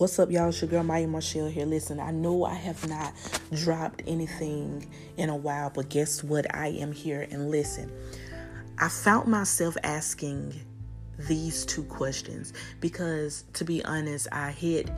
[0.00, 0.48] What's up, y'all?
[0.48, 1.66] It's your girl Maya Marshall here.
[1.66, 3.12] Listen, I know I have not
[3.52, 6.46] dropped anything in a while, but guess what?
[6.56, 7.92] I am here and listen.
[8.78, 10.54] I found myself asking
[11.28, 14.90] these two questions because, to be honest, I hit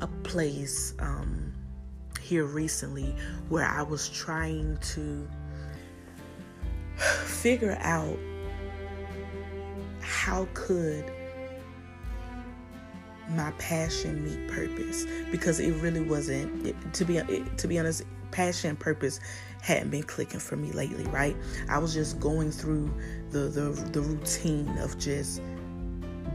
[0.00, 1.52] a place um,
[2.22, 3.14] here recently
[3.50, 5.28] where I was trying to
[6.96, 8.18] figure out
[10.00, 11.12] how could
[13.30, 17.20] my passion meet purpose because it really wasn't to be
[17.56, 19.18] to be honest passion and purpose
[19.62, 21.36] hadn't been clicking for me lately right?
[21.68, 22.92] I was just going through
[23.30, 25.40] the the, the routine of just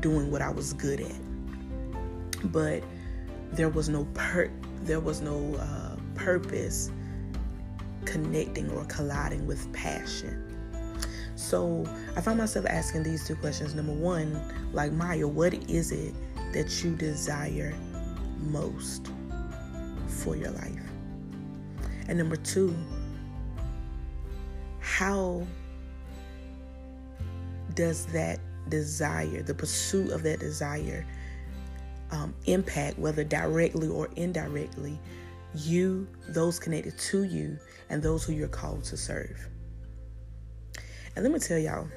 [0.02, 2.52] doing what i was good at.
[2.52, 2.84] But
[3.52, 6.92] there was no per there was no uh, purpose
[8.06, 10.48] connecting or colliding with passion.
[11.36, 13.76] So i found myself asking these two questions.
[13.76, 14.42] Number one
[14.74, 16.14] like maya what is it
[16.54, 17.74] that you desire
[18.40, 19.10] most
[20.08, 20.80] for your life?
[22.08, 22.76] And number two,
[24.80, 25.46] how
[27.74, 31.06] does that desire, the pursuit of that desire,
[32.12, 35.00] um, impact, whether directly or indirectly,
[35.56, 37.58] you, those connected to you,
[37.90, 39.48] and those who you're called to serve?
[41.16, 41.88] And let me tell y'all,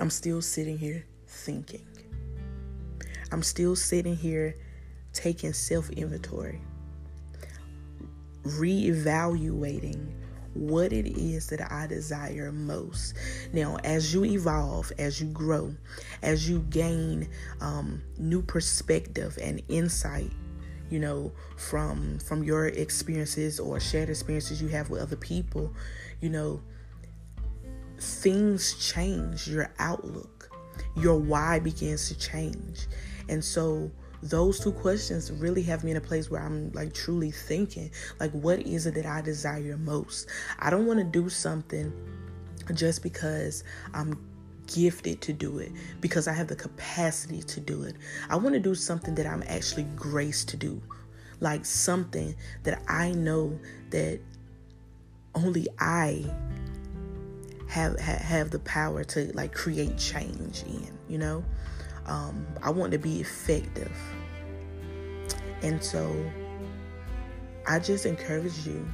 [0.00, 1.86] I'm still sitting here thinking.
[3.30, 4.54] I'm still sitting here
[5.12, 6.60] taking self inventory,
[8.44, 10.12] reevaluating
[10.54, 13.14] what it is that I desire most.
[13.52, 15.74] Now, as you evolve, as you grow,
[16.22, 17.28] as you gain
[17.60, 20.32] um, new perspective and insight,
[20.90, 25.72] you know, from from your experiences or shared experiences you have with other people,
[26.20, 26.62] you know,
[27.98, 29.46] things change.
[29.48, 30.50] Your outlook,
[30.96, 32.86] your why begins to change,
[33.28, 33.90] and so
[34.22, 38.32] those two questions really have me in a place where I'm like truly thinking, like,
[38.32, 40.28] what is it that I desire most?
[40.58, 41.92] I don't want to do something
[42.74, 44.18] just because I'm
[44.66, 47.96] gifted to do it, because I have the capacity to do it.
[48.28, 50.82] I want to do something that I'm actually graced to do,
[51.40, 52.34] like something
[52.64, 53.58] that I know
[53.90, 54.20] that
[55.34, 56.24] only I
[57.68, 61.44] have have the power to like create change in, you know?
[62.08, 63.92] Um, I want to be effective.
[65.62, 66.14] And so
[67.66, 68.86] I just encourage you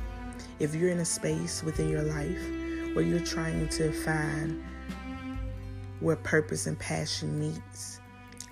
[0.58, 4.62] if you're in a space within your life where you're trying to find
[6.00, 8.00] where purpose and passion meets,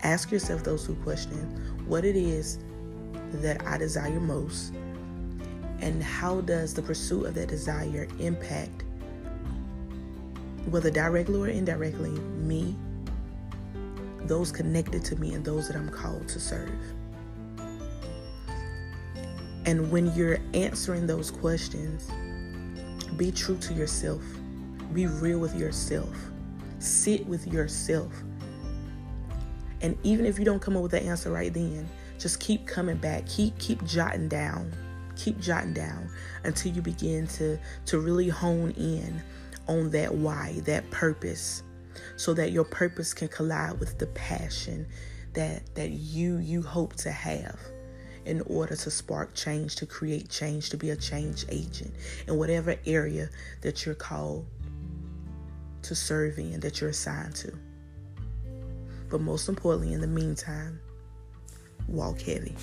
[0.03, 2.59] ask yourself those two questions what it is
[3.33, 4.73] that I desire most,
[5.81, 8.85] and how does the pursuit of that desire impact,
[10.67, 12.77] whether directly or indirectly, me
[14.27, 16.71] those connected to me and those that I'm called to serve.
[19.65, 22.11] And when you're answering those questions,
[23.17, 24.23] be true to yourself.
[24.93, 26.15] Be real with yourself.
[26.79, 28.13] Sit with yourself.
[29.81, 31.89] And even if you don't come up with the answer right then,
[32.19, 33.27] just keep coming back.
[33.27, 34.73] Keep keep jotting down.
[35.17, 36.09] Keep jotting down
[36.45, 39.23] until you begin to to really hone in
[39.69, 41.63] on that why, that purpose
[42.17, 44.87] so that your purpose can collide with the passion
[45.35, 47.59] that that you you hope to have
[48.25, 51.93] in order to spark change, to create change, to be a change agent
[52.29, 53.29] in whatever area
[53.63, 54.47] that you're called
[55.83, 57.53] to serve in, that you're assigned to.
[59.11, 60.81] But most importantly, in the meantime,
[61.89, 62.57] walk heavy.